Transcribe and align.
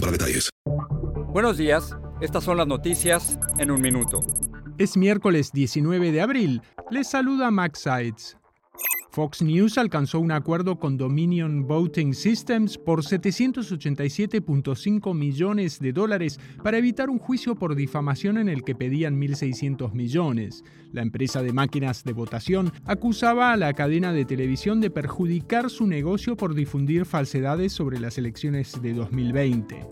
para 0.00 0.12
detalles. 0.12 0.50
Buenos 1.32 1.58
días, 1.58 1.94
estas 2.20 2.44
son 2.44 2.56
las 2.56 2.66
noticias 2.66 3.38
en 3.58 3.70
un 3.70 3.80
minuto. 3.80 4.20
Es 4.78 4.96
miércoles 4.96 5.52
19 5.52 6.12
de 6.12 6.20
abril. 6.20 6.62
Les 6.90 7.08
saluda 7.08 7.50
Max 7.50 7.80
Sides. 7.80 8.37
Fox 9.18 9.42
News 9.42 9.76
alcanzó 9.78 10.20
un 10.20 10.30
acuerdo 10.30 10.78
con 10.78 10.96
Dominion 10.96 11.66
Voting 11.66 12.14
Systems 12.14 12.78
por 12.78 13.02
787.5 13.02 15.12
millones 15.12 15.80
de 15.80 15.92
dólares 15.92 16.38
para 16.62 16.78
evitar 16.78 17.10
un 17.10 17.18
juicio 17.18 17.56
por 17.56 17.74
difamación 17.74 18.38
en 18.38 18.48
el 18.48 18.62
que 18.62 18.76
pedían 18.76 19.20
1.600 19.20 19.92
millones. 19.92 20.62
La 20.92 21.02
empresa 21.02 21.42
de 21.42 21.52
máquinas 21.52 22.04
de 22.04 22.12
votación 22.12 22.72
acusaba 22.84 23.52
a 23.52 23.56
la 23.56 23.72
cadena 23.72 24.12
de 24.12 24.24
televisión 24.24 24.80
de 24.80 24.90
perjudicar 24.90 25.68
su 25.68 25.88
negocio 25.88 26.36
por 26.36 26.54
difundir 26.54 27.04
falsedades 27.04 27.72
sobre 27.72 27.98
las 27.98 28.18
elecciones 28.18 28.80
de 28.80 28.94
2020. 28.94 29.84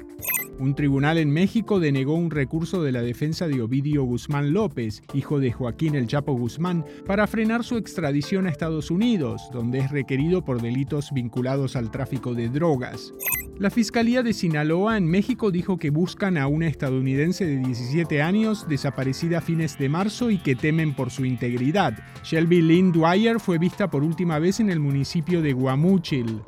Un 0.58 0.74
tribunal 0.74 1.18
en 1.18 1.30
México 1.30 1.80
denegó 1.80 2.14
un 2.14 2.30
recurso 2.30 2.82
de 2.82 2.90
la 2.90 3.02
defensa 3.02 3.46
de 3.46 3.60
Ovidio 3.60 4.04
Guzmán 4.04 4.54
López, 4.54 5.02
hijo 5.12 5.38
de 5.38 5.52
Joaquín 5.52 5.94
El 5.94 6.06
Chapo 6.06 6.32
Guzmán, 6.32 6.82
para 7.06 7.26
frenar 7.26 7.62
su 7.62 7.76
extradición 7.76 8.46
a 8.46 8.50
Estados 8.50 8.90
Unidos, 8.90 9.42
donde 9.52 9.80
es 9.80 9.90
requerido 9.90 10.42
por 10.42 10.62
delitos 10.62 11.10
vinculados 11.12 11.76
al 11.76 11.90
tráfico 11.90 12.34
de 12.34 12.48
drogas. 12.48 13.12
La 13.58 13.68
Fiscalía 13.68 14.22
de 14.22 14.32
Sinaloa 14.32 14.96
en 14.96 15.06
México 15.06 15.50
dijo 15.50 15.76
que 15.76 15.90
buscan 15.90 16.38
a 16.38 16.46
una 16.46 16.68
estadounidense 16.68 17.44
de 17.44 17.58
17 17.58 18.22
años 18.22 18.66
desaparecida 18.66 19.38
a 19.38 19.42
fines 19.42 19.78
de 19.78 19.90
marzo 19.90 20.30
y 20.30 20.38
que 20.38 20.56
temen 20.56 20.94
por 20.94 21.10
su 21.10 21.26
integridad. 21.26 21.98
Shelby 22.24 22.62
Lynn 22.62 22.92
Dwyer 22.92 23.40
fue 23.40 23.58
vista 23.58 23.90
por 23.90 24.02
última 24.02 24.38
vez 24.38 24.60
en 24.60 24.70
el 24.70 24.80
municipio 24.80 25.42
de 25.42 25.52
Guamúchil. 25.52 26.40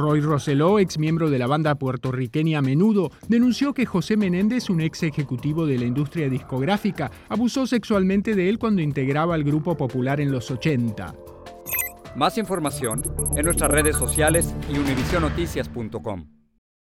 Roy 0.00 0.20
Roseló, 0.20 0.78
ex 0.78 0.98
miembro 0.98 1.28
de 1.28 1.38
la 1.38 1.46
banda 1.46 1.74
puertorriqueña 1.74 2.62
Menudo, 2.62 3.10
denunció 3.28 3.74
que 3.74 3.84
José 3.84 4.16
Menéndez, 4.16 4.70
un 4.70 4.80
ex 4.80 5.02
ejecutivo 5.02 5.66
de 5.66 5.78
la 5.78 5.84
industria 5.84 6.28
discográfica, 6.28 7.10
abusó 7.28 7.66
sexualmente 7.66 8.34
de 8.34 8.48
él 8.48 8.58
cuando 8.58 8.80
integraba 8.80 9.36
el 9.36 9.44
grupo 9.44 9.76
popular 9.76 10.20
en 10.20 10.32
los 10.32 10.50
80. 10.50 11.14
Más 12.16 12.38
información 12.38 13.02
en 13.36 13.44
nuestras 13.44 13.70
redes 13.70 13.96
sociales 13.96 14.54
y 14.72 14.78
univisionoticias.com. 14.78 16.39